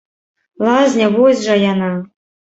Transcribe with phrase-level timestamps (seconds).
[0.67, 1.91] Лазня, вось жа яна.